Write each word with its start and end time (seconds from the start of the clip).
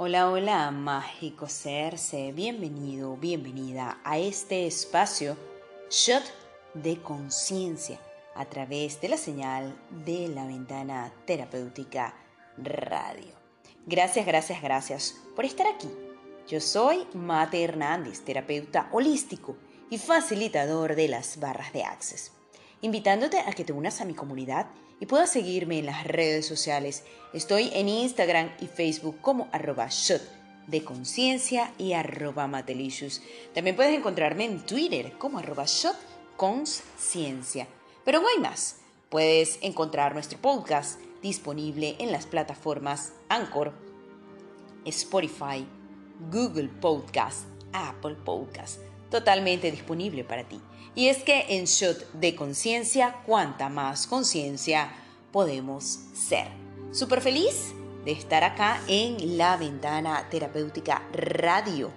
Hola, 0.00 0.30
hola, 0.30 0.70
mágico 0.70 1.48
ser, 1.48 1.98
sé 1.98 2.30
bienvenido, 2.30 3.16
bienvenida 3.16 3.98
a 4.04 4.16
este 4.16 4.64
espacio 4.64 5.36
Shot 5.90 6.22
de 6.72 7.02
Conciencia 7.02 7.98
a 8.36 8.44
través 8.44 9.00
de 9.00 9.08
la 9.08 9.16
señal 9.16 9.76
de 10.04 10.28
la 10.28 10.46
ventana 10.46 11.12
terapéutica 11.24 12.14
radio. 12.56 13.34
Gracias, 13.86 14.24
gracias, 14.24 14.62
gracias 14.62 15.16
por 15.34 15.44
estar 15.44 15.66
aquí. 15.66 15.90
Yo 16.46 16.60
soy 16.60 17.04
Mate 17.14 17.64
Hernández, 17.64 18.20
terapeuta 18.20 18.88
holístico 18.92 19.56
y 19.90 19.98
facilitador 19.98 20.94
de 20.94 21.08
las 21.08 21.40
barras 21.40 21.72
de 21.72 21.82
Access, 21.82 22.30
invitándote 22.80 23.38
a 23.40 23.52
que 23.52 23.64
te 23.64 23.72
unas 23.72 24.00
a 24.00 24.04
mi 24.04 24.14
comunidad 24.14 24.66
y 25.00 25.06
puedas 25.06 25.30
seguirme 25.30 25.78
en 25.78 25.86
las 25.86 26.04
redes 26.04 26.46
sociales. 26.46 27.04
Estoy 27.32 27.70
en 27.74 27.88
Instagram 27.88 28.50
y 28.60 28.66
Facebook 28.66 29.20
como 29.20 29.48
arroba 29.52 29.88
de 30.66 30.84
conciencia 30.84 31.72
y 31.78 31.94
arroba 31.94 32.46
matelicious. 32.46 33.22
También 33.54 33.74
puedes 33.74 33.96
encontrarme 33.96 34.44
en 34.44 34.64
Twitter 34.64 35.12
como 35.18 35.38
arroba. 35.38 35.66
Pero 38.04 38.20
no 38.20 38.28
hay 38.28 38.38
más. 38.38 38.76
Puedes 39.08 39.58
encontrar 39.62 40.12
nuestro 40.12 40.38
podcast 40.38 41.00
disponible 41.22 41.96
en 41.98 42.12
las 42.12 42.26
plataformas 42.26 43.12
Anchor, 43.28 43.72
Spotify, 44.84 45.66
Google 46.30 46.68
Podcast, 46.68 47.46
Apple 47.72 48.16
Podcast. 48.24 48.80
Totalmente 49.10 49.70
disponible 49.70 50.24
para 50.24 50.44
ti. 50.44 50.60
Y 50.98 51.06
es 51.06 51.22
que 51.22 51.44
en 51.50 51.66
Shot 51.66 52.10
de 52.14 52.34
Conciencia, 52.34 53.22
cuanta 53.24 53.68
más 53.68 54.08
conciencia 54.08 54.90
podemos 55.30 55.84
ser. 56.12 56.48
Súper 56.90 57.20
feliz 57.20 57.72
de 58.04 58.10
estar 58.10 58.42
acá 58.42 58.80
en 58.88 59.38
la 59.38 59.56
ventana 59.56 60.28
terapéutica 60.28 61.08
radio. 61.12 61.92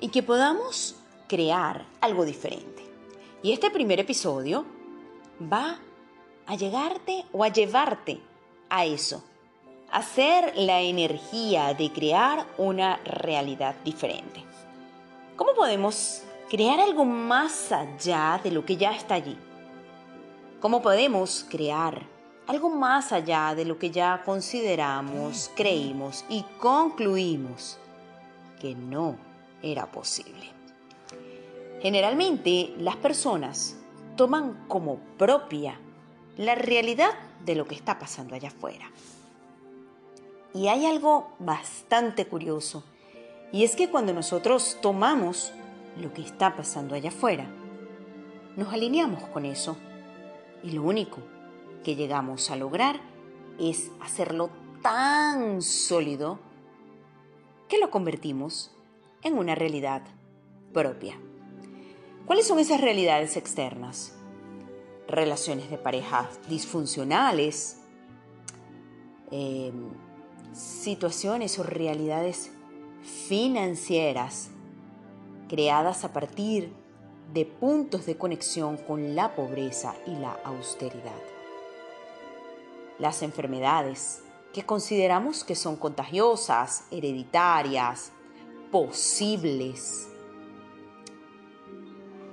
Y 0.00 0.08
que 0.08 0.24
podamos 0.24 0.96
crear 1.28 1.86
algo 2.00 2.24
diferente 2.24 2.82
y 3.44 3.52
este 3.52 3.70
primer 3.70 4.00
episodio 4.00 4.66
va 5.40 5.78
a 6.46 6.56
llegarte 6.56 7.24
o 7.30 7.44
a 7.44 7.48
llevarte 7.48 8.20
a 8.68 8.86
eso, 8.86 9.22
a 9.92 10.02
ser 10.02 10.56
la 10.56 10.80
energía 10.80 11.74
de 11.74 11.92
crear 11.92 12.44
una 12.58 12.96
realidad 13.04 13.76
diferente. 13.84 14.42
¿Cómo 15.36 15.54
podemos 15.54 16.24
crear 16.52 16.80
algo 16.80 17.06
más 17.06 17.72
allá 17.72 18.38
de 18.44 18.50
lo 18.50 18.66
que 18.66 18.76
ya 18.76 18.92
está 18.92 19.14
allí? 19.14 19.38
¿Cómo 20.60 20.82
podemos 20.82 21.46
crear 21.48 22.02
algo 22.46 22.68
más 22.68 23.10
allá 23.10 23.54
de 23.54 23.64
lo 23.64 23.78
que 23.78 23.90
ya 23.90 24.22
consideramos, 24.22 25.50
creímos 25.56 26.26
y 26.28 26.44
concluimos 26.60 27.78
que 28.60 28.74
no 28.74 29.16
era 29.62 29.90
posible? 29.90 30.50
Generalmente 31.80 32.74
las 32.76 32.96
personas 32.96 33.78
toman 34.14 34.66
como 34.68 34.98
propia 35.16 35.80
la 36.36 36.54
realidad 36.54 37.12
de 37.46 37.54
lo 37.54 37.64
que 37.64 37.76
está 37.76 37.98
pasando 37.98 38.34
allá 38.34 38.48
afuera. 38.48 38.90
Y 40.52 40.68
hay 40.68 40.84
algo 40.84 41.32
bastante 41.38 42.26
curioso, 42.26 42.84
y 43.52 43.64
es 43.64 43.74
que 43.74 43.88
cuando 43.88 44.12
nosotros 44.12 44.76
tomamos 44.82 45.54
lo 45.96 46.12
que 46.12 46.22
está 46.22 46.56
pasando 46.56 46.94
allá 46.94 47.10
afuera, 47.10 47.46
nos 48.56 48.72
alineamos 48.72 49.24
con 49.28 49.44
eso, 49.44 49.76
y 50.62 50.72
lo 50.72 50.82
único 50.82 51.18
que 51.82 51.96
llegamos 51.96 52.50
a 52.50 52.56
lograr 52.56 53.00
es 53.58 53.90
hacerlo 54.00 54.50
tan 54.82 55.62
sólido 55.62 56.38
que 57.68 57.78
lo 57.78 57.90
convertimos 57.90 58.70
en 59.22 59.38
una 59.38 59.54
realidad 59.54 60.02
propia. 60.72 61.18
¿Cuáles 62.26 62.46
son 62.46 62.58
esas 62.58 62.80
realidades 62.80 63.36
externas? 63.36 64.14
Relaciones 65.08 65.70
de 65.70 65.78
pareja 65.78 66.30
disfuncionales, 66.48 67.78
em, 69.30 69.90
situaciones 70.52 71.58
o 71.58 71.62
realidades 71.62 72.52
financieras 73.28 74.50
creadas 75.52 76.02
a 76.02 76.14
partir 76.14 76.72
de 77.34 77.44
puntos 77.44 78.06
de 78.06 78.16
conexión 78.16 78.78
con 78.78 79.14
la 79.14 79.36
pobreza 79.36 79.94
y 80.06 80.12
la 80.12 80.32
austeridad. 80.44 81.22
Las 82.98 83.20
enfermedades 83.20 84.22
que 84.54 84.64
consideramos 84.64 85.44
que 85.44 85.54
son 85.54 85.76
contagiosas, 85.76 86.86
hereditarias, 86.90 88.12
posibles, 88.70 90.08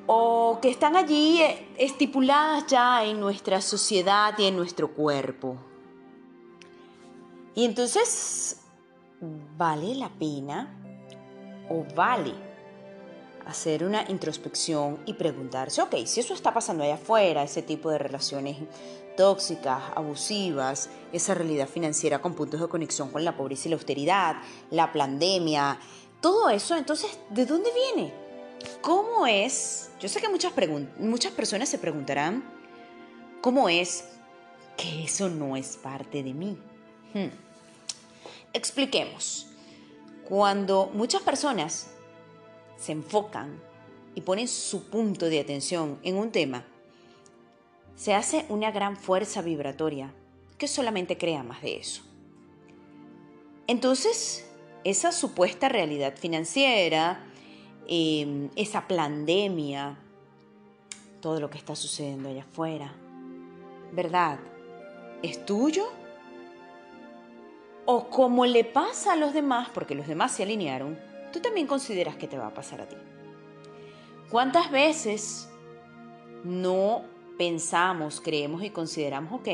o 0.07 0.59
que 0.61 0.69
están 0.69 0.95
allí 0.95 1.41
eh, 1.41 1.67
estipuladas 1.77 2.67
ya 2.67 3.03
en 3.03 3.19
nuestra 3.19 3.59
sociedad 3.59 4.33
y 4.37 4.45
en 4.45 4.55
nuestro 4.55 4.93
cuerpo. 4.93 5.57
Y 7.53 7.65
entonces, 7.65 8.61
¿vale 9.57 9.93
la 9.95 10.07
pena 10.07 10.73
o 11.69 11.83
vale 11.93 12.48
hacer 13.45 13.83
una 13.83 14.05
introspección 14.09 14.99
y 15.05 15.13
preguntarse, 15.13 15.81
ok, 15.81 15.95
si 16.05 16.19
eso 16.19 16.33
está 16.33 16.53
pasando 16.53 16.83
allá 16.83 16.95
afuera, 16.95 17.43
ese 17.43 17.61
tipo 17.61 17.89
de 17.89 17.97
relaciones 17.97 18.57
tóxicas, 19.17 19.81
abusivas, 19.95 20.89
esa 21.11 21.33
realidad 21.33 21.67
financiera 21.67 22.21
con 22.21 22.35
puntos 22.35 22.61
de 22.61 22.67
conexión 22.67 23.09
con 23.09 23.25
la 23.25 23.35
pobreza 23.35 23.67
y 23.67 23.71
la 23.71 23.75
austeridad, 23.75 24.35
la 24.71 24.93
pandemia, 24.93 25.79
todo 26.21 26.49
eso, 26.49 26.75
entonces, 26.75 27.19
¿de 27.29 27.45
dónde 27.45 27.69
viene? 27.73 28.13
¿Cómo 28.81 29.25
es? 29.25 29.91
Yo 29.99 30.09
sé 30.09 30.21
que 30.21 30.29
muchas, 30.29 30.53
muchas 30.97 31.31
personas 31.33 31.69
se 31.69 31.77
preguntarán, 31.77 32.43
¿cómo 33.41 33.69
es 33.69 34.05
que 34.77 35.03
eso 35.03 35.29
no 35.29 35.55
es 35.57 35.77
parte 35.77 36.23
de 36.23 36.33
mí? 36.33 36.57
Hmm. 37.13 37.29
Expliquemos. 38.53 39.47
Cuando 40.27 40.91
muchas 40.93 41.21
personas 41.21 41.87
se 42.79 42.91
enfocan 42.91 43.59
y 44.15 44.21
ponen 44.21 44.47
su 44.47 44.89
punto 44.89 45.27
de 45.27 45.39
atención 45.39 45.99
en 46.03 46.15
un 46.17 46.31
tema, 46.31 46.65
se 47.95 48.13
hace 48.13 48.45
una 48.49 48.71
gran 48.71 48.95
fuerza 48.95 49.41
vibratoria 49.41 50.13
que 50.57 50.67
solamente 50.67 51.17
crea 51.17 51.43
más 51.43 51.61
de 51.61 51.77
eso. 51.77 52.01
Entonces, 53.67 54.45
esa 54.83 55.11
supuesta 55.11 55.69
realidad 55.69 56.15
financiera, 56.15 57.25
Em, 57.91 58.51
esa 58.55 58.87
pandemia, 58.87 59.97
todo 61.21 61.39
lo 61.39 61.49
que 61.49 61.57
está 61.57 61.75
sucediendo 61.75 62.29
allá 62.29 62.43
afuera, 62.43 62.93
¿verdad? 63.91 64.37
¿Es 65.23 65.43
tuyo? 65.43 65.87
O 67.87 68.11
como 68.11 68.45
le 68.45 68.63
pasa 68.63 69.13
a 69.13 69.15
los 69.15 69.33
demás, 69.33 69.69
porque 69.73 69.95
los 69.95 70.05
demás 70.05 70.33
se 70.33 70.43
alinearon, 70.43 70.99
tú 71.31 71.39
también 71.39 71.67
consideras 71.67 72.15
que 72.15 72.27
te 72.27 72.37
va 72.37 72.47
a 72.47 72.53
pasar 72.53 72.81
a 72.81 72.87
ti. 72.87 72.95
¿Cuántas 74.29 74.69
veces 74.71 75.49
no 76.43 77.03
pensamos, 77.37 78.21
creemos 78.21 78.63
y 78.63 78.69
consideramos, 78.69 79.33
ok, 79.33 79.47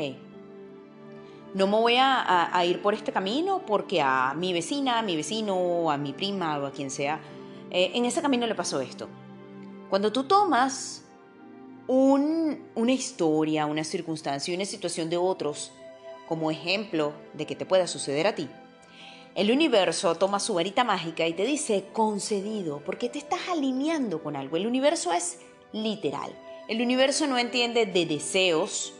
no 1.54 1.66
me 1.66 1.78
voy 1.78 1.96
a, 1.98 2.62
ir 2.66 2.82
por 2.82 2.92
este 2.92 3.12
camino 3.12 3.62
porque 3.66 4.02
a 4.02 4.34
mi 4.36 4.52
vecina, 4.52 4.98
a 4.98 5.02
mi 5.02 5.16
vecino, 5.16 5.90
a 5.90 5.96
mi 5.96 6.12
prima 6.12 6.58
o 6.58 6.66
a 6.66 6.72
quien 6.72 6.90
sea, 6.90 7.20
eh, 7.70 7.92
en 7.94 8.04
ese 8.04 8.20
camino 8.20 8.46
le 8.46 8.54
pasó 8.54 8.80
esto. 8.80 9.08
Cuando 9.88 10.12
tú 10.12 10.24
tomas 10.24 11.04
una 11.86 12.92
historia, 12.92 13.66
una 13.66 13.84
circunstancia 13.84 14.54
una 14.54 14.64
situación 14.64 15.08
de 15.08 15.16
otros 15.16 15.72
como 16.28 16.50
ejemplo 16.50 17.12
de 17.34 17.46
que 17.46 17.54
te 17.54 17.64
pueda 17.64 17.86
suceder 17.86 18.26
a 18.26 18.34
ti, 18.34 18.50
el 19.36 19.50
universo 19.50 20.14
toma 20.14 20.40
su 20.40 20.54
varita 20.54 20.82
mágica 20.82 21.26
y 21.26 21.34
te 21.34 21.44
dice 21.44 21.84
concedido, 21.92 22.80
porque 22.86 23.10
te 23.10 23.18
estás 23.18 23.40
alineando 23.50 24.22
con 24.22 24.34
algo. 24.34 24.56
El 24.56 24.66
universo 24.66 25.12
es 25.12 25.40
literal. 25.72 26.34
El 26.68 26.80
universo 26.80 27.26
no 27.26 27.36
entiende 27.36 27.84
de 27.84 28.06
deseos, 28.06 28.94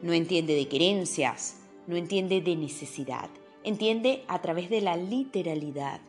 no 0.00 0.14
entiende 0.14 0.54
de 0.54 0.66
querencias, 0.66 1.58
no 1.86 1.94
entiende 1.94 2.40
de 2.40 2.56
necesidad. 2.56 3.28
Entiende 3.64 4.24
a 4.28 4.40
través 4.40 4.70
de 4.70 4.80
la 4.80 4.96
literalidad. 4.96 6.00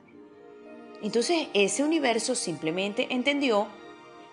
Entonces 1.03 1.49
ese 1.53 1.83
universo 1.83 2.35
simplemente 2.35 3.07
entendió 3.09 3.67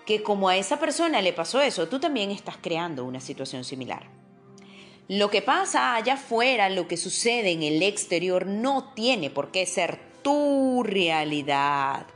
que 0.06 0.22
como 0.22 0.48
a 0.48 0.56
esa 0.56 0.78
persona 0.78 1.20
le 1.20 1.32
pasó 1.32 1.60
eso, 1.60 1.88
tú 1.88 1.98
también 1.98 2.30
estás 2.30 2.56
creando 2.60 3.04
una 3.04 3.18
situación 3.18 3.64
similar. 3.64 4.13
Lo 5.08 5.28
que 5.28 5.42
pasa 5.42 5.96
allá 5.96 6.14
afuera, 6.14 6.70
lo 6.70 6.88
que 6.88 6.96
sucede 6.96 7.52
en 7.52 7.62
el 7.62 7.82
exterior, 7.82 8.46
no 8.46 8.94
tiene 8.94 9.28
por 9.28 9.50
qué 9.50 9.66
ser 9.66 9.98
tu 10.22 10.82
realidad. 10.82 12.06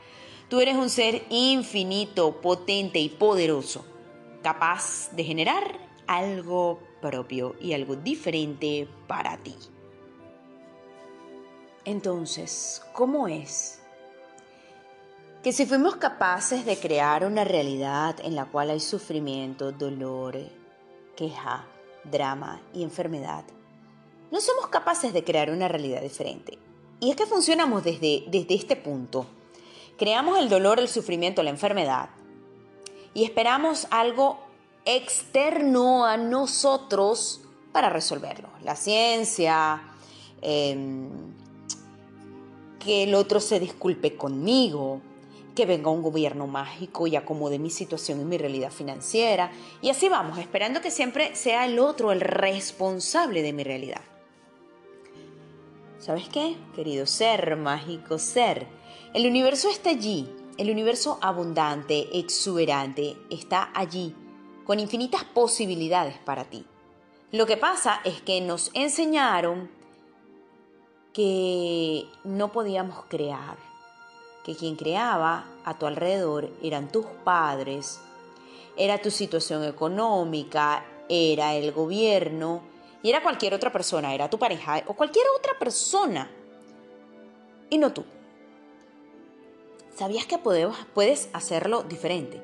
Tú 0.48 0.60
eres 0.60 0.76
un 0.76 0.88
ser 0.88 1.22
infinito, 1.28 2.40
potente 2.40 2.98
y 2.98 3.10
poderoso, 3.10 3.84
capaz 4.42 5.10
de 5.12 5.24
generar 5.24 5.78
algo 6.06 6.80
propio 7.02 7.54
y 7.60 7.74
algo 7.74 7.94
diferente 7.96 8.88
para 9.06 9.36
ti. 9.36 9.54
Entonces, 11.84 12.82
¿cómo 12.94 13.28
es? 13.28 13.80
Que 15.42 15.52
si 15.52 15.66
fuimos 15.66 15.96
capaces 15.96 16.64
de 16.64 16.78
crear 16.78 17.26
una 17.26 17.44
realidad 17.44 18.16
en 18.24 18.34
la 18.34 18.46
cual 18.46 18.70
hay 18.70 18.80
sufrimiento, 18.80 19.72
dolor, 19.72 20.38
queja, 21.14 21.66
drama 22.10 22.60
y 22.74 22.82
enfermedad, 22.82 23.44
no 24.30 24.40
somos 24.40 24.68
capaces 24.68 25.12
de 25.12 25.24
crear 25.24 25.50
una 25.50 25.68
realidad 25.68 26.02
diferente. 26.02 26.58
Y 27.00 27.10
es 27.10 27.16
que 27.16 27.26
funcionamos 27.26 27.84
desde, 27.84 28.24
desde 28.28 28.54
este 28.54 28.76
punto. 28.76 29.26
Creamos 29.96 30.38
el 30.38 30.48
dolor, 30.48 30.80
el 30.80 30.88
sufrimiento, 30.88 31.42
la 31.42 31.50
enfermedad 31.50 32.10
y 33.14 33.24
esperamos 33.24 33.86
algo 33.90 34.38
externo 34.84 36.06
a 36.06 36.16
nosotros 36.16 37.40
para 37.72 37.90
resolverlo. 37.90 38.48
La 38.62 38.76
ciencia, 38.76 39.82
em, 40.40 41.08
que 42.78 43.04
el 43.04 43.14
otro 43.14 43.40
se 43.40 43.60
disculpe 43.60 44.16
conmigo, 44.16 45.00
que 45.58 45.66
venga 45.66 45.90
un 45.90 46.02
gobierno 46.02 46.46
mágico 46.46 47.08
y 47.08 47.16
acomode 47.16 47.58
mi 47.58 47.68
situación 47.68 48.20
y 48.20 48.24
mi 48.24 48.38
realidad 48.38 48.70
financiera. 48.70 49.50
Y 49.82 49.90
así 49.90 50.08
vamos, 50.08 50.38
esperando 50.38 50.80
que 50.80 50.92
siempre 50.92 51.34
sea 51.34 51.66
el 51.66 51.80
otro 51.80 52.12
el 52.12 52.20
responsable 52.20 53.42
de 53.42 53.52
mi 53.52 53.64
realidad. 53.64 54.02
¿Sabes 55.98 56.28
qué, 56.28 56.56
querido 56.76 57.06
ser, 57.06 57.56
mágico 57.56 58.20
ser? 58.20 58.68
El 59.14 59.26
universo 59.26 59.68
está 59.68 59.90
allí, 59.90 60.32
el 60.58 60.70
universo 60.70 61.18
abundante, 61.20 62.16
exuberante, 62.16 63.16
está 63.28 63.72
allí, 63.74 64.14
con 64.64 64.78
infinitas 64.78 65.24
posibilidades 65.24 66.18
para 66.18 66.44
ti. 66.44 66.64
Lo 67.32 67.46
que 67.46 67.56
pasa 67.56 68.00
es 68.04 68.22
que 68.22 68.40
nos 68.40 68.70
enseñaron 68.74 69.68
que 71.12 72.04
no 72.22 72.52
podíamos 72.52 73.06
crear, 73.08 73.67
que 74.48 74.56
quien 74.56 74.76
creaba 74.76 75.44
a 75.62 75.78
tu 75.78 75.84
alrededor 75.84 76.48
eran 76.62 76.90
tus 76.90 77.04
padres, 77.22 78.00
era 78.78 78.96
tu 78.96 79.10
situación 79.10 79.62
económica, 79.62 80.86
era 81.06 81.54
el 81.54 81.70
gobierno 81.70 82.62
y 83.02 83.10
era 83.10 83.22
cualquier 83.22 83.52
otra 83.52 83.70
persona, 83.70 84.14
era 84.14 84.30
tu 84.30 84.38
pareja 84.38 84.82
o 84.86 84.94
cualquier 84.94 85.26
otra 85.36 85.52
persona 85.58 86.30
y 87.68 87.76
no 87.76 87.92
tú. 87.92 88.06
¿Sabías 89.94 90.24
que 90.24 90.38
puedes 90.38 91.28
hacerlo 91.34 91.82
diferente? 91.82 92.42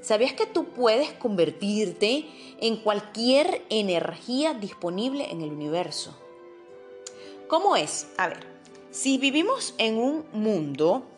¿Sabías 0.00 0.32
que 0.32 0.46
tú 0.46 0.70
puedes 0.70 1.12
convertirte 1.12 2.30
en 2.62 2.78
cualquier 2.78 3.62
energía 3.68 4.54
disponible 4.54 5.30
en 5.30 5.42
el 5.42 5.50
universo? 5.50 6.18
¿Cómo 7.46 7.76
es? 7.76 8.08
A 8.16 8.28
ver, 8.28 8.46
si 8.90 9.18
vivimos 9.18 9.74
en 9.76 9.98
un 9.98 10.24
mundo 10.32 11.11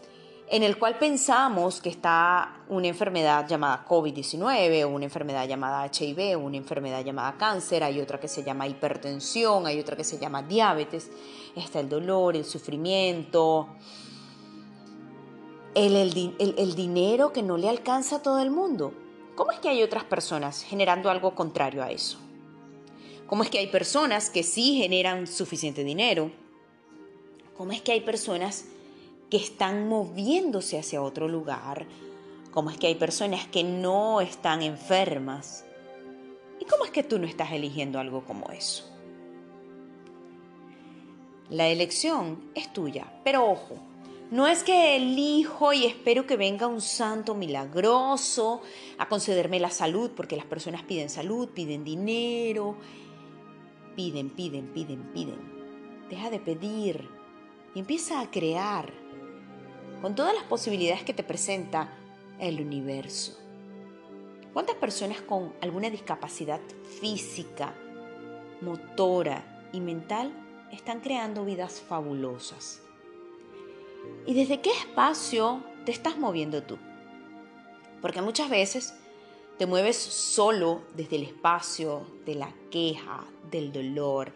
en 0.49 0.63
el 0.63 0.79
cual 0.79 0.99
pensamos 0.99 1.81
que 1.81 1.89
está 1.89 2.61
una 2.69 2.87
enfermedad 2.87 3.49
llamada 3.49 3.85
COVID-19, 3.89 4.87
una 4.87 5.05
enfermedad 5.05 5.49
llamada 5.49 5.87
HIV, 5.87 6.39
una 6.39 6.57
enfermedad 6.57 7.03
llamada 7.03 7.37
cáncer, 7.39 7.83
hay 7.83 8.01
otra 8.01 8.21
que 8.21 8.29
se 8.29 8.43
llama 8.43 8.69
hipertensión, 8.69 9.67
hay 9.67 9.81
otra 9.81 9.97
que 9.97 10.05
se 10.05 10.19
llama 10.19 10.43
diabetes, 10.43 11.11
está 11.57 11.81
el 11.81 11.89
dolor, 11.89 12.37
el 12.37 12.45
sufrimiento, 12.45 13.69
el, 15.75 16.75
dinero 16.75 17.33
que 17.33 17.43
no 17.43 17.57
le 17.57 17.69
alcanza 17.69 18.17
a 18.17 18.23
todo 18.23 18.41
el 18.41 18.51
mundo. 18.51 18.93
¿Cómo 19.35 19.51
es 19.51 19.59
que 19.59 19.71
hay 19.71 19.83
otras 19.83 20.05
personas 20.05 20.63
generando 20.63 21.11
algo 21.11 21.35
contrario 21.35 21.83
a 21.83 21.91
eso? 21.91 22.19
¿Cómo 23.27 23.43
es 23.43 23.51
que 23.51 23.59
hay 23.59 23.69
personas 23.69 24.29
que 24.29 24.43
sí 24.43 24.77
generan 24.77 25.27
suficiente 25.27 25.83
dinero? 25.83 26.31
¿Cómo 27.57 27.73
es 27.73 27.81
que 27.81 27.93
hay 27.93 28.03
personas 28.03 28.67
que 29.35 29.41
están 29.41 29.89
moviéndose 29.89 30.79
hacia 30.79 31.03
otro 31.03 31.27
lugar? 31.27 31.89
¿Cómo 32.53 32.71
es 32.71 32.79
que 32.79 32.87
hay 32.87 32.95
personas 32.95 33.49
que 33.49 33.65
no 33.65 34.21
están 34.21 34.63
enfermas? 34.63 35.65
¿Y 36.61 36.65
cómo 36.67 36.85
es 36.85 36.93
que 36.93 37.03
tú 37.03 37.19
no 37.19 37.27
estás 37.27 37.51
eligiendo 37.51 37.99
algo 37.99 38.25
como 38.25 38.53
eso? 38.53 38.89
La 41.51 41.67
elección 41.67 42.49
es 42.55 42.73
tuya, 42.73 43.13
pero 43.25 43.45
ojo, 43.51 43.75
no 44.31 44.47
es 44.47 44.63
que 44.63 44.95
elijo 44.95 45.73
y 45.73 45.85
espero 45.85 46.29
que 46.29 46.37
venga 46.37 46.69
un 46.69 46.81
santo 46.81 47.35
milagroso 47.35 48.63
a 48.99 49.09
concederme 49.09 49.59
la 49.59 49.71
salud, 49.71 50.13
porque 50.15 50.37
las 50.37 50.47
personas 50.47 50.85
piden 50.85 51.11
salud, 51.11 51.49
piden 51.49 51.83
dinero, 51.83 52.77
Piden, 53.97 54.31
piden, 54.31 54.69
piden, 54.73 55.03
piden. 55.13 56.09
Deja 56.09 56.31
de 56.31 56.39
pedir 56.39 57.09
y 57.75 57.81
empieza 57.81 58.21
a 58.21 58.31
crear 58.31 59.04
con 60.01 60.15
todas 60.15 60.35
las 60.35 60.45
posibilidades 60.45 61.03
que 61.05 61.15
te 61.15 61.23
presenta 61.23 61.91
el 62.39 62.61
universo. 62.61 63.39
¿Cuántas 64.53 64.77
personas 64.77 65.21
con 65.21 65.53
alguna 65.61 65.91
discapacidad 65.91 66.61
física, 67.01 67.75
motora 68.61 69.69
y 69.73 69.81
mental 69.81 70.33
están 70.71 71.01
creando 71.01 71.45
vidas 71.45 71.81
fabulosas? 71.81 72.81
¿Y 74.27 74.35
desde 74.35 74.61
qué 74.61 74.71
espacio 74.71 75.63
te 75.85 75.93
estás 75.93 76.19
moviendo 76.19 76.63
tú? 76.63 76.79
Porque 78.01 78.23
muchas 78.23 78.49
veces 78.49 78.95
te 79.59 79.67
mueves 79.67 79.97
solo 79.97 80.83
desde 80.95 81.17
el 81.17 81.23
espacio 81.25 82.07
de 82.25 82.35
la 82.35 82.53
queja, 82.71 83.25
del 83.51 83.73
dolor, 83.73 84.33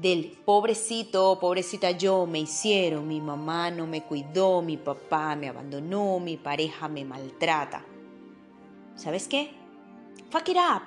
del 0.00 0.32
pobrecito, 0.44 1.38
pobrecita 1.38 1.90
yo, 1.90 2.26
me 2.26 2.40
hicieron, 2.40 3.06
mi 3.06 3.20
mamá 3.20 3.70
no 3.70 3.86
me 3.86 4.02
cuidó, 4.02 4.62
mi 4.62 4.76
papá 4.76 5.36
me 5.36 5.48
abandonó, 5.48 6.18
mi 6.18 6.36
pareja 6.36 6.88
me 6.88 7.04
maltrata. 7.04 7.84
¿Sabes 8.94 9.28
qué? 9.28 9.50
Fuck 10.30 10.48
it 10.48 10.56
up. 10.56 10.82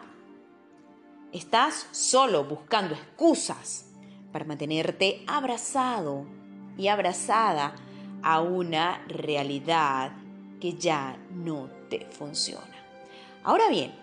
Estás 1.31 1.87
solo 1.91 2.43
buscando 2.45 2.95
excusas 2.95 3.85
para 4.31 4.45
mantenerte 4.45 5.23
abrazado 5.27 6.25
y 6.77 6.87
abrazada 6.87 7.75
a 8.23 8.41
una 8.41 9.03
realidad 9.07 10.11
que 10.59 10.73
ya 10.73 11.17
no 11.31 11.69
te 11.89 12.05
funciona. 12.05 12.63
Ahora 13.43 13.69
bien, 13.69 13.93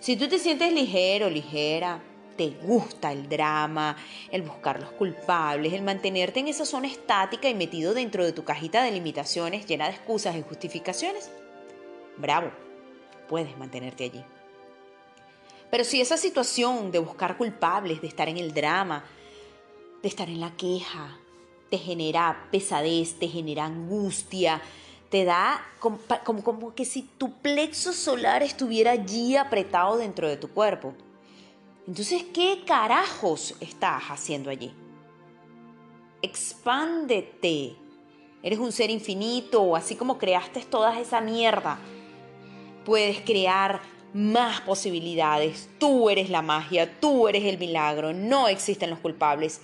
si 0.00 0.16
tú 0.16 0.28
te 0.28 0.38
sientes 0.38 0.72
ligero, 0.72 1.30
ligera, 1.30 2.02
te 2.38 2.50
gusta 2.50 3.12
el 3.12 3.28
drama, 3.28 3.96
el 4.30 4.42
buscar 4.42 4.80
los 4.80 4.92
culpables, 4.92 5.72
el 5.72 5.82
mantenerte 5.82 6.38
en 6.38 6.46
esa 6.46 6.64
zona 6.64 6.86
estática 6.86 7.48
y 7.48 7.54
metido 7.54 7.92
dentro 7.92 8.24
de 8.24 8.32
tu 8.32 8.44
cajita 8.44 8.82
de 8.84 8.92
limitaciones 8.92 9.66
llena 9.66 9.86
de 9.86 9.96
excusas 9.96 10.36
y 10.36 10.42
justificaciones, 10.42 11.30
bravo, 12.16 12.52
puedes 13.28 13.58
mantenerte 13.58 14.04
allí. 14.04 14.24
Pero 15.68 15.82
si 15.82 16.00
esa 16.00 16.16
situación 16.16 16.92
de 16.92 17.00
buscar 17.00 17.36
culpables, 17.36 18.00
de 18.00 18.06
estar 18.06 18.28
en 18.28 18.38
el 18.38 18.54
drama, 18.54 19.04
de 20.00 20.08
estar 20.08 20.28
en 20.28 20.40
la 20.40 20.56
queja, 20.56 21.18
te 21.70 21.76
genera 21.76 22.48
pesadez, 22.52 23.18
te 23.18 23.26
genera 23.26 23.66
angustia, 23.66 24.62
te 25.10 25.24
da 25.24 25.60
como, 25.80 25.98
como, 26.44 26.74
que 26.74 26.84
si 26.84 27.02
tu 27.02 27.32
plexo 27.32 27.92
solar 27.92 28.44
estuviera 28.44 28.92
allí 28.92 29.36
apretado 29.36 29.96
dentro 29.96 30.28
de 30.28 30.36
tu 30.36 30.48
cuerpo. 30.48 30.94
Entonces, 31.88 32.22
¿qué 32.34 32.64
carajos 32.66 33.54
estás 33.60 34.02
haciendo 34.10 34.50
allí? 34.50 34.74
Expándete. 36.20 37.76
Eres 38.42 38.58
un 38.58 38.72
ser 38.72 38.90
infinito, 38.90 39.74
así 39.74 39.96
como 39.96 40.18
creaste 40.18 40.60
toda 40.60 41.00
esa 41.00 41.22
mierda. 41.22 41.78
Puedes 42.84 43.22
crear 43.22 43.80
más 44.12 44.60
posibilidades. 44.60 45.70
Tú 45.78 46.10
eres 46.10 46.28
la 46.28 46.42
magia, 46.42 47.00
tú 47.00 47.26
eres 47.26 47.44
el 47.44 47.56
milagro, 47.56 48.12
no 48.12 48.48
existen 48.48 48.90
los 48.90 48.98
culpables. 48.98 49.62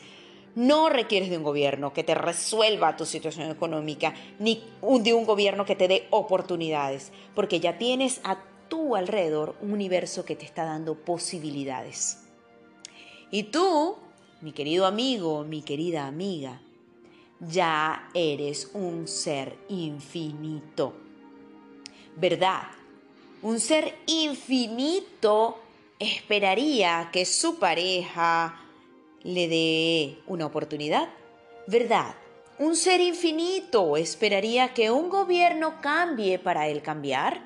No 0.55 0.89
requieres 0.89 1.29
de 1.29 1.37
un 1.37 1.43
gobierno 1.43 1.93
que 1.93 2.05
te 2.05 2.15
resuelva 2.15 2.97
tu 2.97 3.05
situación 3.05 3.51
económica, 3.51 4.15
ni 4.39 4.65
de 4.81 5.13
un 5.13 5.27
gobierno 5.27 5.67
que 5.67 5.77
te 5.77 5.89
dé 5.89 6.07
oportunidades, 6.09 7.13
porque 7.35 7.61
ya 7.61 7.77
tienes 7.77 8.23
a 8.25 8.39
alrededor 8.97 9.57
un 9.61 9.73
universo 9.73 10.25
que 10.25 10.37
te 10.37 10.45
está 10.45 10.65
dando 10.65 10.95
posibilidades. 10.95 12.19
Y 13.31 13.45
tú, 13.45 13.97
mi 14.41 14.53
querido 14.53 14.87
amigo, 14.87 15.45
mi 15.45 15.63
querida 15.63 16.07
amiga, 16.07 16.61
ya 17.41 18.09
eres 18.15 18.71
un 18.75 19.09
ser 19.09 19.57
infinito. 19.69 20.95
¿Verdad? 22.17 22.63
Un 23.43 23.61
ser 23.61 23.95
infinito 24.07 25.59
esperaría 25.99 27.11
que 27.13 27.25
su 27.25 27.59
pareja, 27.59 28.61
le 29.25 29.49
dé 29.49 30.19
una 30.27 30.47
oportunidad. 30.47 31.09
¿Verdad? 31.67 32.15
Un 32.59 32.77
ser 32.77 33.01
infinito 33.01 33.97
esperaría 33.97 34.73
que 34.75 34.91
un 34.91 35.09
gobierno 35.09 35.81
cambie 35.81 36.39
para 36.39 36.69
él 36.69 36.83
cambiar. 36.83 37.43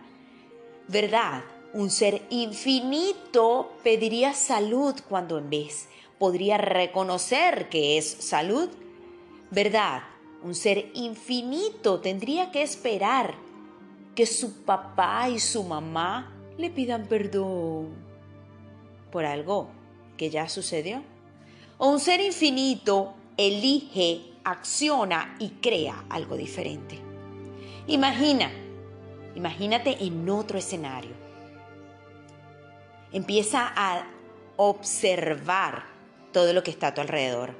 ¿Verdad? 0.88 1.44
Un 1.72 1.90
ser 1.90 2.22
infinito 2.30 3.72
pediría 3.84 4.32
salud 4.32 4.94
cuando 5.08 5.38
en 5.38 5.50
vez 5.50 5.88
podría 6.18 6.58
reconocer 6.58 7.68
que 7.68 7.98
es 7.98 8.06
salud. 8.06 8.68
¿Verdad? 9.50 10.02
un 10.42 10.54
ser 10.54 10.90
infinito, 10.94 12.00
tendría 12.00 12.50
que 12.50 12.62
esperar 12.62 13.34
que 14.14 14.26
su 14.26 14.62
papá 14.62 15.28
y 15.28 15.38
su 15.38 15.64
mamá 15.64 16.32
le 16.56 16.70
pidan 16.70 17.06
perdón 17.06 17.88
por 19.10 19.24
algo 19.24 19.68
que 20.16 20.30
ya 20.30 20.48
sucedió? 20.48 21.02
¿O 21.78 21.88
un 21.88 22.00
ser 22.00 22.20
infinito 22.20 23.14
elige, 23.36 24.32
acciona 24.44 25.36
y 25.38 25.50
crea 25.50 26.04
algo 26.08 26.36
diferente? 26.36 26.98
Imagina, 27.86 28.50
imagínate 29.38 29.96
en 30.00 30.28
otro 30.28 30.58
escenario. 30.58 31.12
Empieza 33.12 33.72
a 33.76 34.04
observar 34.56 35.84
todo 36.32 36.52
lo 36.52 36.64
que 36.64 36.72
está 36.72 36.88
a 36.88 36.94
tu 36.94 37.00
alrededor. 37.00 37.54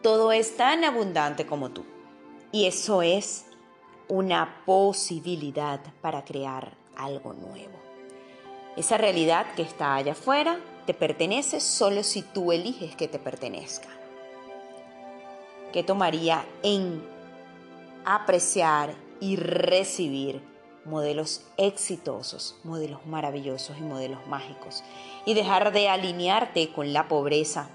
Todo 0.00 0.30
es 0.30 0.56
tan 0.56 0.84
abundante 0.84 1.44
como 1.44 1.70
tú. 1.70 1.84
Y 2.52 2.66
eso 2.66 3.02
es 3.02 3.46
una 4.06 4.62
posibilidad 4.64 5.80
para 6.00 6.24
crear 6.24 6.76
algo 6.96 7.32
nuevo. 7.32 7.80
Esa 8.76 8.96
realidad 8.96 9.46
que 9.56 9.62
está 9.62 9.96
allá 9.96 10.12
afuera 10.12 10.60
te 10.86 10.94
pertenece 10.94 11.58
solo 11.58 12.04
si 12.04 12.22
tú 12.22 12.52
eliges 12.52 12.94
que 12.94 13.08
te 13.08 13.18
pertenezca. 13.18 13.88
¿Qué 15.72 15.82
tomaría 15.82 16.44
en 16.62 17.04
apreciar 18.04 18.94
y 19.18 19.34
recibir 19.34 20.53
modelos 20.84 21.42
exitosos, 21.56 22.56
modelos 22.64 23.04
maravillosos 23.06 23.76
y 23.78 23.82
modelos 23.82 24.26
mágicos? 24.26 24.82
Y 25.26 25.34
dejar 25.34 25.72
de 25.72 25.88
alinearte 25.88 26.72
con 26.72 26.92
la 26.92 27.08
pobreza, 27.08 27.68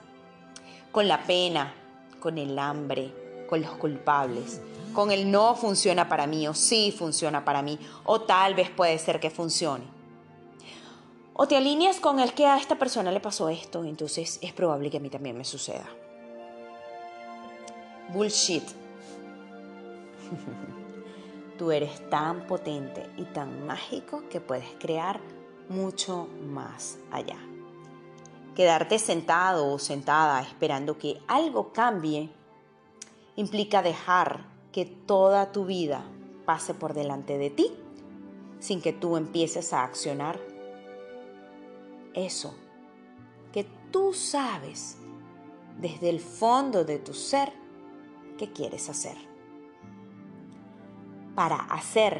con 0.91 1.07
la 1.07 1.23
pena, 1.23 1.73
con 2.19 2.37
el 2.37 2.57
hambre, 2.59 3.13
con 3.49 3.61
los 3.61 3.71
culpables, 3.71 4.61
con 4.93 5.11
el 5.11 5.31
no 5.31 5.55
funciona 5.55 6.09
para 6.09 6.27
mí 6.27 6.47
o 6.47 6.53
sí 6.53 6.93
funciona 6.95 7.45
para 7.45 7.61
mí 7.61 7.79
o 8.05 8.21
tal 8.21 8.55
vez 8.55 8.69
puede 8.69 8.97
ser 8.99 9.19
que 9.19 9.29
funcione. 9.29 9.85
O 11.33 11.47
te 11.47 11.55
alineas 11.55 11.99
con 11.99 12.19
el 12.19 12.33
que 12.33 12.45
a 12.45 12.57
esta 12.57 12.75
persona 12.77 13.11
le 13.11 13.21
pasó 13.21 13.47
esto, 13.49 13.85
entonces 13.85 14.39
es 14.41 14.51
probable 14.51 14.89
que 14.89 14.97
a 14.97 14.99
mí 14.99 15.09
también 15.09 15.37
me 15.37 15.45
suceda. 15.45 15.85
Bullshit. 18.09 18.63
Tú 21.59 21.71
eres 21.71 22.09
tan 22.09 22.47
potente 22.47 23.05
y 23.17 23.25
tan 23.25 23.67
mágico 23.67 24.23
que 24.29 24.39
puedes 24.39 24.69
crear 24.79 25.19
mucho 25.67 26.29
más 26.47 26.97
allá. 27.11 27.37
Quedarte 28.55 28.97
sentado 28.97 29.71
o 29.71 29.77
sentada 29.77 30.41
esperando 30.41 30.97
que 30.97 31.21
algo 31.27 31.73
cambie 31.73 32.29
implica 33.35 33.81
dejar 33.81 34.45
que 34.71 34.85
toda 34.85 35.51
tu 35.51 35.65
vida 35.65 36.05
pase 36.45 36.73
por 36.73 36.93
delante 36.93 37.37
de 37.37 37.49
ti 37.49 37.75
sin 38.59 38.81
que 38.81 38.93
tú 38.93 39.17
empieces 39.17 39.73
a 39.73 39.83
accionar 39.83 40.39
eso 42.13 42.55
que 43.51 43.65
tú 43.91 44.13
sabes 44.13 44.97
desde 45.77 46.09
el 46.09 46.21
fondo 46.21 46.85
de 46.85 46.99
tu 46.99 47.13
ser 47.13 47.51
que 48.37 48.51
quieres 48.53 48.89
hacer. 48.89 49.28
Para 51.39 51.55
hacer, 51.55 52.19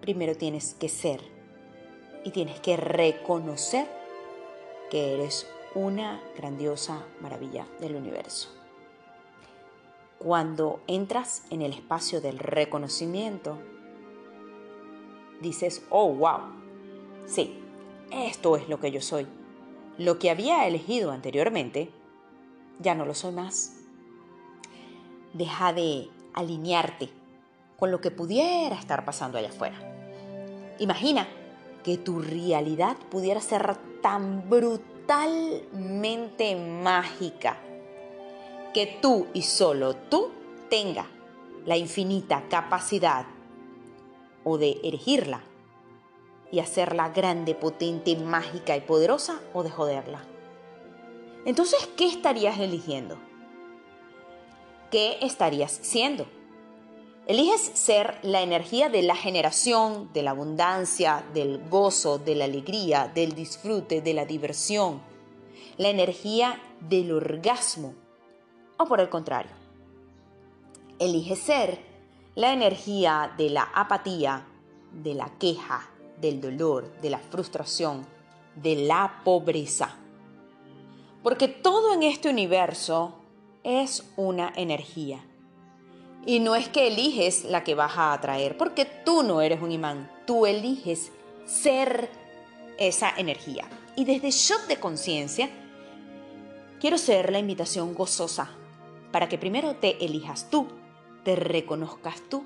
primero 0.00 0.36
tienes 0.36 0.74
que 0.74 0.88
ser 0.88 1.20
y 2.24 2.30
tienes 2.30 2.60
que 2.60 2.76
reconocer 2.76 3.88
que 4.92 5.14
eres 5.14 5.50
una 5.74 6.22
grandiosa 6.36 7.04
maravilla 7.20 7.66
del 7.80 7.96
universo. 7.96 8.48
Cuando 10.20 10.82
entras 10.86 11.42
en 11.50 11.62
el 11.62 11.72
espacio 11.72 12.20
del 12.20 12.38
reconocimiento, 12.38 13.58
dices, 15.40 15.84
oh, 15.90 16.14
wow, 16.14 16.38
sí, 17.26 17.58
esto 18.12 18.54
es 18.54 18.68
lo 18.68 18.78
que 18.78 18.92
yo 18.92 19.00
soy. 19.00 19.26
Lo 19.98 20.20
que 20.20 20.30
había 20.30 20.68
elegido 20.68 21.10
anteriormente, 21.10 21.90
ya 22.78 22.94
no 22.94 23.04
lo 23.04 23.16
soy 23.16 23.32
más. 23.32 23.80
Deja 25.32 25.72
de 25.72 26.08
alinearte 26.34 27.19
con 27.80 27.90
lo 27.90 28.00
que 28.00 28.12
pudiera 28.12 28.76
estar 28.76 29.04
pasando 29.06 29.38
allá 29.38 29.48
afuera. 29.48 29.76
Imagina 30.78 31.26
que 31.82 31.96
tu 31.96 32.20
realidad 32.20 32.98
pudiera 33.10 33.40
ser 33.40 33.74
tan 34.02 34.50
brutalmente 34.50 36.56
mágica 36.56 37.56
que 38.74 38.98
tú 39.00 39.28
y 39.32 39.40
solo 39.42 39.96
tú 39.96 40.30
tenga 40.68 41.06
la 41.66 41.76
infinita 41.76 42.44
capacidad 42.48 43.26
o 44.44 44.58
de 44.58 44.78
erigirla 44.84 45.42
y 46.52 46.60
hacerla 46.60 47.08
grande, 47.08 47.54
potente, 47.54 48.14
mágica 48.16 48.76
y 48.76 48.82
poderosa 48.82 49.40
o 49.52 49.62
de 49.62 49.70
joderla. 49.70 50.22
Entonces, 51.46 51.88
¿qué 51.96 52.06
estarías 52.06 52.58
eligiendo? 52.58 53.16
¿Qué 54.90 55.18
estarías 55.22 55.72
siendo? 55.72 56.26
Eliges 57.30 57.60
ser 57.74 58.18
la 58.22 58.42
energía 58.42 58.88
de 58.88 59.02
la 59.02 59.14
generación, 59.14 60.12
de 60.12 60.24
la 60.24 60.32
abundancia, 60.32 61.24
del 61.32 61.60
gozo, 61.70 62.18
de 62.18 62.34
la 62.34 62.46
alegría, 62.46 63.06
del 63.14 63.36
disfrute, 63.36 64.00
de 64.00 64.14
la 64.14 64.24
diversión, 64.24 65.00
la 65.76 65.90
energía 65.90 66.60
del 66.80 67.12
orgasmo, 67.12 67.94
o 68.78 68.84
por 68.86 68.98
el 68.98 69.08
contrario, 69.08 69.52
elige 70.98 71.36
ser 71.36 71.78
la 72.34 72.52
energía 72.52 73.32
de 73.38 73.50
la 73.50 73.62
apatía, 73.62 74.48
de 74.90 75.14
la 75.14 75.30
queja, 75.38 75.88
del 76.20 76.40
dolor, 76.40 77.00
de 77.00 77.10
la 77.10 77.20
frustración, 77.20 78.08
de 78.56 78.74
la 78.74 79.20
pobreza. 79.22 79.96
Porque 81.22 81.46
todo 81.46 81.94
en 81.94 82.02
este 82.02 82.28
universo 82.28 83.14
es 83.62 84.10
una 84.16 84.52
energía. 84.56 85.24
Y 86.26 86.40
no 86.40 86.54
es 86.54 86.68
que 86.68 86.88
eliges 86.88 87.44
la 87.44 87.64
que 87.64 87.74
vas 87.74 87.96
a 87.96 88.12
atraer, 88.12 88.56
porque 88.56 88.84
tú 88.84 89.22
no 89.22 89.40
eres 89.40 89.62
un 89.62 89.72
imán, 89.72 90.10
tú 90.26 90.46
eliges 90.46 91.12
ser 91.46 92.10
esa 92.78 93.10
energía. 93.16 93.64
Y 93.96 94.04
desde 94.04 94.30
Shot 94.30 94.66
de 94.66 94.78
Conciencia, 94.78 95.48
quiero 96.78 96.98
ser 96.98 97.32
la 97.32 97.38
invitación 97.38 97.94
gozosa 97.94 98.50
para 99.12 99.28
que 99.28 99.38
primero 99.38 99.76
te 99.76 100.04
elijas 100.04 100.50
tú, 100.50 100.68
te 101.24 101.36
reconozcas 101.36 102.20
tú 102.28 102.44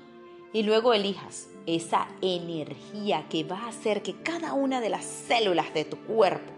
y 0.53 0.63
luego 0.63 0.93
elijas 0.93 1.47
esa 1.65 2.07
energía 2.21 3.27
que 3.29 3.43
va 3.43 3.59
a 3.59 3.69
hacer 3.69 4.01
que 4.01 4.15
cada 4.21 4.53
una 4.53 4.81
de 4.81 4.89
las 4.89 5.05
células 5.05 5.73
de 5.73 5.85
tu 5.85 5.97
cuerpo 5.97 6.51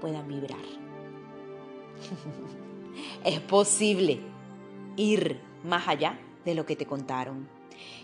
puedan 0.00 0.28
vibrar. 0.28 0.64
es 3.24 3.40
posible 3.40 4.20
ir 4.96 5.40
más 5.64 5.88
allá 5.88 6.18
de 6.46 6.54
lo 6.54 6.64
que 6.64 6.76
te 6.76 6.86
contaron. 6.86 7.46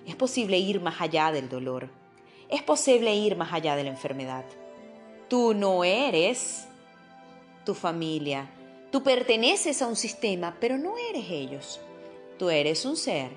Es 0.06 0.16
posible 0.16 0.58
ir 0.58 0.82
más 0.82 1.00
allá 1.00 1.32
del 1.32 1.48
dolor. 1.48 1.88
Es 2.50 2.62
posible 2.62 3.14
ir 3.14 3.36
más 3.36 3.54
allá 3.54 3.74
de 3.74 3.84
la 3.84 3.90
enfermedad. 3.90 4.44
Tú 5.28 5.54
no 5.54 5.82
eres 5.82 6.66
tu 7.64 7.72
familia, 7.72 8.50
Tú 8.92 9.02
perteneces 9.02 9.80
a 9.80 9.86
un 9.86 9.96
sistema, 9.96 10.58
pero 10.60 10.76
no 10.76 10.98
eres 10.98 11.30
ellos. 11.30 11.80
Tú 12.38 12.50
eres 12.50 12.84
un 12.84 12.94
ser 12.94 13.30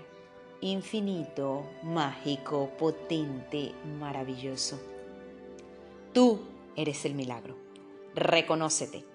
infinito, 0.59 1.65
mágico, 1.81 2.71
potente, 2.77 3.71
maravilloso. 3.97 4.77
Tú 6.11 6.41
eres 6.75 7.05
el 7.05 7.15
milagro. 7.15 7.55
Reconócete 8.13 9.05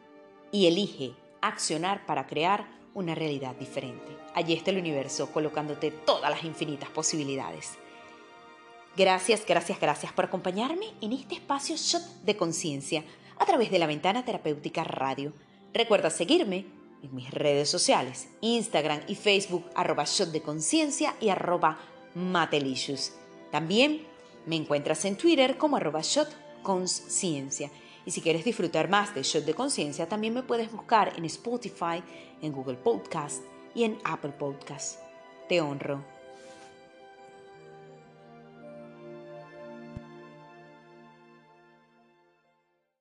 y 0.50 0.66
elige 0.66 1.12
accionar 1.42 2.06
para 2.06 2.26
crear 2.26 2.66
una 2.94 3.14
realidad 3.14 3.54
diferente. 3.56 4.16
Allí 4.34 4.54
está 4.54 4.70
el 4.70 4.78
universo 4.78 5.32
colocándote 5.32 5.90
todas 5.90 6.30
las 6.30 6.44
infinitas 6.44 6.90
posibilidades. 6.90 7.72
Gracias, 8.96 9.44
gracias, 9.46 9.80
gracias 9.80 10.12
por 10.12 10.24
acompañarme 10.24 10.86
en 11.00 11.12
este 11.12 11.36
espacio 11.36 11.76
Shot 11.76 12.02
de 12.24 12.36
Conciencia 12.36 13.04
a 13.38 13.46
través 13.46 13.70
de 13.70 13.78
la 13.78 13.86
Ventana 13.86 14.24
Terapéutica 14.24 14.84
Radio 14.84 15.32
Recuerda 15.72 16.10
seguirme 16.10 16.66
en 17.02 17.14
mis 17.14 17.30
redes 17.30 17.70
sociales, 17.70 18.28
Instagram 18.40 19.00
y 19.06 19.14
Facebook, 19.14 19.64
arroba 19.74 20.04
shot 20.04 20.30
de 20.30 20.42
conciencia 20.42 21.14
y 21.20 21.28
arroba 21.28 21.78
matelicious. 22.14 23.12
También 23.52 24.04
me 24.46 24.56
encuentras 24.56 25.04
en 25.04 25.16
Twitter 25.16 25.56
como 25.58 25.76
arroba 25.76 26.00
shot. 26.02 26.28
Y 28.06 28.10
si 28.10 28.20
quieres 28.20 28.44
disfrutar 28.44 28.88
más 28.88 29.14
de 29.14 29.22
Shot 29.22 29.44
de 29.44 29.54
Conciencia, 29.54 30.08
también 30.08 30.34
me 30.34 30.42
puedes 30.42 30.70
buscar 30.72 31.12
en 31.16 31.24
Spotify, 31.24 32.02
en 32.40 32.52
Google 32.52 32.76
Podcast 32.76 33.42
y 33.74 33.84
en 33.84 33.98
Apple 34.04 34.32
Podcast. 34.32 35.00
Te 35.48 35.60
honro 35.60 36.19